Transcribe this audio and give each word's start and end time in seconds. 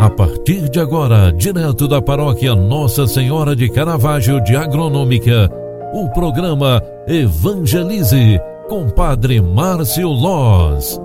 A 0.00 0.08
partir 0.08 0.70
de 0.70 0.80
agora, 0.80 1.30
direto 1.30 1.86
da 1.86 2.00
paróquia 2.00 2.54
Nossa 2.54 3.06
Senhora 3.06 3.54
de 3.54 3.68
Caravaggio 3.68 4.42
de 4.42 4.56
Agronômica, 4.56 5.50
o 5.92 6.08
programa 6.08 6.82
Evangelize 7.06 8.40
com 8.66 8.88
Padre 8.88 9.42
Márcio 9.42 10.08
Loz. 10.08 10.98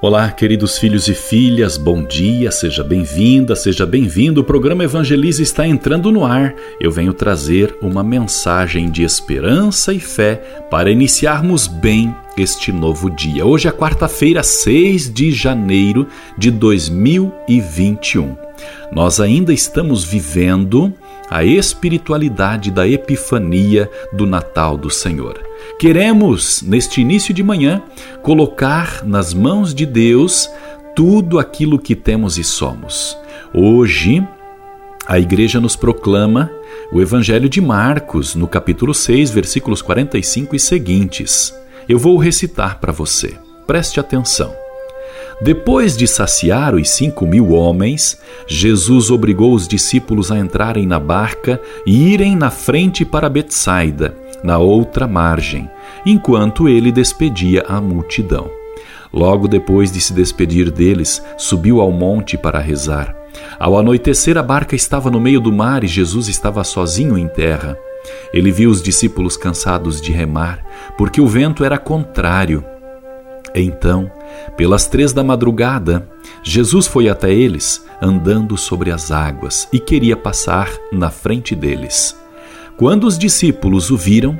Olá, 0.00 0.30
queridos 0.30 0.78
filhos 0.78 1.08
e 1.08 1.14
filhas, 1.14 1.76
bom 1.76 2.04
dia, 2.04 2.52
seja 2.52 2.84
bem-vinda, 2.84 3.56
seja 3.56 3.84
bem-vindo. 3.84 4.42
O 4.42 4.44
programa 4.44 4.84
Evangelize 4.84 5.42
está 5.42 5.66
entrando 5.66 6.12
no 6.12 6.24
ar. 6.24 6.54
Eu 6.80 6.92
venho 6.92 7.12
trazer 7.12 7.76
uma 7.82 8.04
mensagem 8.04 8.88
de 8.88 9.02
esperança 9.02 9.92
e 9.92 9.98
fé 9.98 10.36
para 10.70 10.92
iniciarmos 10.92 11.66
bem 11.66 12.14
este 12.36 12.72
novo 12.72 13.10
dia. 13.10 13.46
Hoje 13.46 13.68
é 13.68 13.72
quarta-feira, 13.72 14.42
6 14.42 15.12
de 15.12 15.30
janeiro 15.30 16.06
de 16.36 16.50
2021. 16.50 18.36
Nós 18.92 19.20
ainda 19.20 19.52
estamos 19.52 20.04
vivendo 20.04 20.92
a 21.30 21.44
espiritualidade 21.44 22.70
da 22.70 22.86
Epifania 22.88 23.90
do 24.12 24.26
Natal 24.26 24.76
do 24.76 24.90
Senhor. 24.90 25.40
Queremos, 25.78 26.62
neste 26.62 27.00
início 27.00 27.32
de 27.32 27.42
manhã, 27.42 27.82
colocar 28.22 29.04
nas 29.04 29.32
mãos 29.32 29.74
de 29.74 29.86
Deus 29.86 30.50
tudo 30.94 31.38
aquilo 31.38 31.78
que 31.78 31.94
temos 31.94 32.38
e 32.38 32.44
somos. 32.44 33.16
Hoje, 33.52 34.26
a 35.06 35.18
igreja 35.18 35.60
nos 35.60 35.76
proclama 35.76 36.50
o 36.92 37.00
Evangelho 37.00 37.48
de 37.48 37.60
Marcos, 37.60 38.34
no 38.34 38.46
capítulo 38.46 38.94
6, 38.94 39.30
versículos 39.30 39.82
45 39.82 40.54
e 40.54 40.60
seguintes. 40.60 41.63
Eu 41.88 41.98
vou 41.98 42.16
recitar 42.16 42.78
para 42.80 42.92
você. 42.92 43.34
Preste 43.66 44.00
atenção. 44.00 44.54
Depois 45.40 45.96
de 45.96 46.06
saciar 46.06 46.74
os 46.74 46.88
cinco 46.90 47.26
mil 47.26 47.52
homens, 47.52 48.18
Jesus 48.46 49.10
obrigou 49.10 49.52
os 49.52 49.66
discípulos 49.66 50.30
a 50.30 50.38
entrarem 50.38 50.86
na 50.86 50.98
barca 50.98 51.60
e 51.84 52.12
irem 52.12 52.36
na 52.36 52.50
frente 52.50 53.04
para 53.04 53.28
Betsaida, 53.28 54.14
na 54.42 54.58
outra 54.58 55.06
margem, 55.08 55.68
enquanto 56.06 56.68
ele 56.68 56.92
despedia 56.92 57.64
a 57.68 57.80
multidão. 57.80 58.48
Logo 59.12 59.46
depois 59.46 59.92
de 59.92 60.00
se 60.00 60.12
despedir 60.12 60.70
deles, 60.70 61.22
subiu 61.36 61.80
ao 61.80 61.90
monte 61.90 62.36
para 62.36 62.58
rezar. 62.58 63.14
Ao 63.58 63.78
anoitecer, 63.78 64.36
a 64.38 64.42
barca 64.42 64.74
estava 64.74 65.10
no 65.10 65.20
meio 65.20 65.40
do 65.40 65.52
mar 65.52 65.84
e 65.84 65.88
Jesus 65.88 66.28
estava 66.28 66.62
sozinho 66.64 67.18
em 67.18 67.28
terra. 67.28 67.76
Ele 68.32 68.50
viu 68.50 68.70
os 68.70 68.82
discípulos 68.82 69.36
cansados 69.36 70.00
de 70.00 70.12
remar, 70.12 70.64
porque 70.96 71.20
o 71.20 71.26
vento 71.26 71.64
era 71.64 71.78
contrário. 71.78 72.64
Então, 73.54 74.10
pelas 74.56 74.86
três 74.86 75.12
da 75.12 75.22
madrugada, 75.22 76.08
Jesus 76.42 76.86
foi 76.86 77.08
até 77.08 77.32
eles, 77.32 77.84
andando 78.02 78.56
sobre 78.56 78.90
as 78.90 79.12
águas, 79.12 79.68
e 79.72 79.78
queria 79.78 80.16
passar 80.16 80.68
na 80.92 81.10
frente 81.10 81.54
deles. 81.54 82.16
Quando 82.76 83.06
os 83.06 83.16
discípulos 83.16 83.90
o 83.90 83.96
viram, 83.96 84.38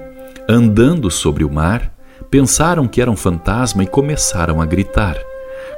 andando 0.48 1.10
sobre 1.10 1.44
o 1.44 1.50
mar, 1.50 1.94
pensaram 2.30 2.88
que 2.88 3.00
era 3.00 3.10
um 3.10 3.16
fantasma 3.16 3.84
e 3.84 3.86
começaram 3.86 4.60
a 4.60 4.66
gritar. 4.66 5.16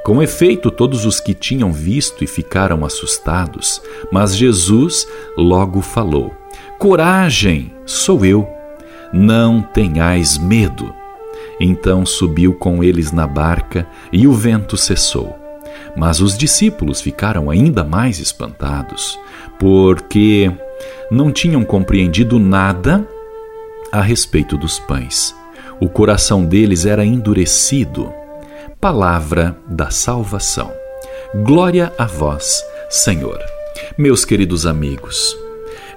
Com 0.03 0.23
efeito, 0.23 0.71
todos 0.71 1.05
os 1.05 1.19
que 1.19 1.33
tinham 1.33 1.71
visto 1.71 2.23
e 2.23 2.27
ficaram 2.27 2.83
assustados, 2.85 3.81
mas 4.11 4.35
Jesus 4.35 5.07
logo 5.37 5.81
falou: 5.81 6.33
Coragem, 6.77 7.73
sou 7.87 8.23
eu. 8.23 8.47
Não 9.11 9.63
tenhais 9.63 10.37
medo. 10.37 10.93
Então 11.59 12.05
subiu 12.05 12.53
com 12.53 12.83
eles 12.83 13.11
na 13.11 13.25
barca 13.25 13.87
e 14.11 14.27
o 14.27 14.33
vento 14.33 14.77
cessou. 14.77 15.35
Mas 15.95 16.19
os 16.19 16.37
discípulos 16.37 17.01
ficaram 17.01 17.49
ainda 17.49 17.83
mais 17.83 18.19
espantados, 18.19 19.19
porque 19.57 20.51
não 21.09 21.31
tinham 21.31 21.65
compreendido 21.65 22.37
nada 22.37 23.07
a 23.91 24.01
respeito 24.01 24.55
dos 24.55 24.77
pães. 24.77 25.35
O 25.79 25.89
coração 25.89 26.45
deles 26.45 26.85
era 26.85 27.03
endurecido. 27.03 28.13
Palavra 28.79 29.57
da 29.67 29.89
salvação. 29.89 30.71
Glória 31.43 31.91
a 31.97 32.05
vós, 32.05 32.63
Senhor. 32.87 33.39
Meus 33.97 34.23
queridos 34.23 34.67
amigos, 34.67 35.35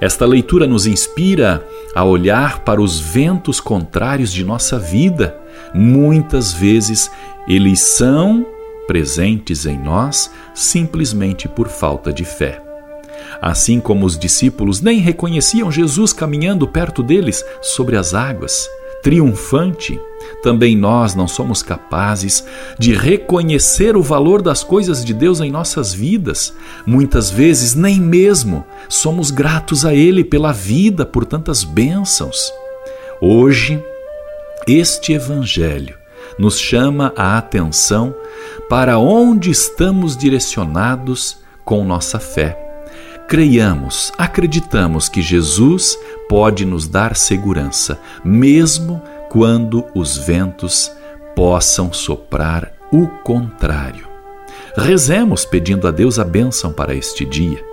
esta 0.00 0.24
leitura 0.24 0.66
nos 0.66 0.86
inspira 0.86 1.64
a 1.94 2.04
olhar 2.04 2.60
para 2.60 2.80
os 2.80 2.98
ventos 2.98 3.60
contrários 3.60 4.32
de 4.32 4.44
nossa 4.44 4.78
vida. 4.78 5.38
Muitas 5.74 6.52
vezes 6.52 7.10
eles 7.46 7.80
são 7.80 8.46
presentes 8.86 9.66
em 9.66 9.78
nós 9.78 10.30
simplesmente 10.54 11.46
por 11.48 11.68
falta 11.68 12.12
de 12.12 12.24
fé. 12.24 12.62
Assim 13.42 13.78
como 13.78 14.06
os 14.06 14.18
discípulos 14.18 14.80
nem 14.80 14.98
reconheciam 14.98 15.70
Jesus 15.70 16.12
caminhando 16.12 16.66
perto 16.66 17.02
deles 17.02 17.44
sobre 17.60 17.96
as 17.96 18.14
águas, 18.14 18.68
triunfante, 19.02 20.00
também 20.42 20.76
nós 20.76 21.14
não 21.14 21.28
somos 21.28 21.62
capazes 21.62 22.44
de 22.78 22.94
reconhecer 22.94 23.96
o 23.96 24.02
valor 24.02 24.42
das 24.42 24.62
coisas 24.62 25.04
de 25.04 25.12
Deus 25.12 25.40
em 25.40 25.50
nossas 25.50 25.92
vidas. 25.92 26.54
Muitas 26.86 27.30
vezes 27.30 27.74
nem 27.74 28.00
mesmo 28.00 28.64
somos 28.88 29.30
gratos 29.30 29.84
a 29.84 29.94
Ele 29.94 30.24
pela 30.24 30.52
vida, 30.52 31.04
por 31.04 31.24
tantas 31.24 31.64
bênçãos. 31.64 32.52
Hoje, 33.20 33.82
este 34.66 35.12
Evangelho 35.12 35.98
nos 36.38 36.58
chama 36.58 37.12
a 37.16 37.36
atenção 37.36 38.14
para 38.68 38.98
onde 38.98 39.50
estamos 39.50 40.16
direcionados 40.16 41.38
com 41.64 41.84
nossa 41.84 42.18
fé. 42.18 42.69
Creiamos, 43.30 44.12
acreditamos 44.18 45.08
que 45.08 45.22
Jesus 45.22 45.96
pode 46.28 46.64
nos 46.64 46.88
dar 46.88 47.14
segurança, 47.14 47.96
mesmo 48.24 49.00
quando 49.30 49.84
os 49.94 50.16
ventos 50.16 50.90
possam 51.36 51.92
soprar 51.92 52.72
o 52.92 53.06
contrário. 53.22 54.08
Rezemos 54.76 55.44
pedindo 55.44 55.86
a 55.86 55.92
Deus 55.92 56.18
a 56.18 56.24
bênção 56.24 56.72
para 56.72 56.92
este 56.92 57.24
dia. 57.24 57.69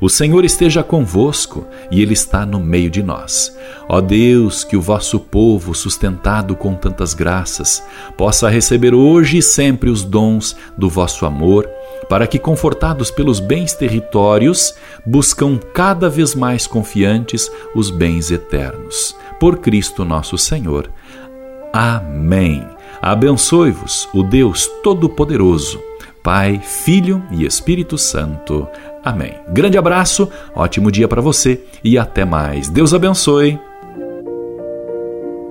O 0.00 0.08
Senhor 0.08 0.44
esteja 0.44 0.82
convosco 0.82 1.66
e 1.90 2.00
Ele 2.02 2.12
está 2.12 2.46
no 2.46 2.60
meio 2.60 2.90
de 2.90 3.02
nós. 3.02 3.56
Ó 3.88 4.00
Deus, 4.00 4.64
que 4.64 4.76
o 4.76 4.82
vosso 4.82 5.18
povo, 5.18 5.74
sustentado 5.74 6.54
com 6.54 6.74
tantas 6.74 7.14
graças, 7.14 7.82
possa 8.16 8.48
receber 8.48 8.94
hoje 8.94 9.38
e 9.38 9.42
sempre 9.42 9.90
os 9.90 10.04
dons 10.04 10.56
do 10.76 10.88
vosso 10.88 11.24
amor, 11.26 11.68
para 12.08 12.26
que, 12.26 12.38
confortados 12.38 13.10
pelos 13.10 13.40
bens 13.40 13.74
territórios, 13.74 14.74
buscam 15.04 15.58
cada 15.74 16.08
vez 16.08 16.34
mais 16.34 16.66
confiantes 16.66 17.50
os 17.74 17.90
bens 17.90 18.30
eternos. 18.30 19.16
Por 19.40 19.58
Cristo 19.58 20.04
nosso 20.04 20.36
Senhor. 20.38 20.90
Amém. 21.72 22.66
Abençoe-vos 23.00 24.08
o 24.12 24.22
Deus 24.22 24.66
Todo-Poderoso, 24.82 25.80
Pai, 26.22 26.60
Filho 26.62 27.22
e 27.30 27.44
Espírito 27.44 27.96
Santo. 27.96 28.66
Amém. 29.04 29.34
Grande 29.48 29.78
abraço, 29.78 30.28
ótimo 30.54 30.90
dia 30.90 31.08
para 31.08 31.22
você 31.22 31.60
e 31.82 31.96
até 31.96 32.24
mais. 32.24 32.68
Deus 32.68 32.92
abençoe. 32.92 33.58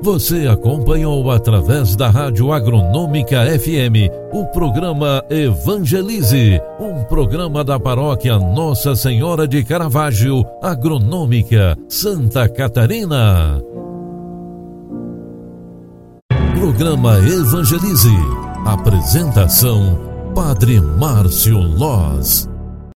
Você 0.02 0.48
acompanhou 0.48 1.30
através 1.32 1.96
da 1.96 2.10
Rádio 2.10 2.54
Agronômica 2.54 3.44
FM 3.60 4.12
o 4.32 4.46
programa 4.46 5.24
Evangelize, 5.30 6.62
um 6.80 7.04
programa 7.06 7.64
da 7.64 7.80
paróquia 7.80 8.38
Nossa 8.38 8.96
Senhora 8.96 9.48
de 9.48 9.64
Caravaggio, 9.64 10.46
Agronômica, 10.62 11.76
Santa 11.90 12.48
Catarina. 12.48 13.60
Programa 16.60 17.18
Evangelize. 17.18 18.16
Apresentação: 18.66 20.07
Padre 20.38 20.80
Márcio 20.80 21.58
Loz. 21.58 22.57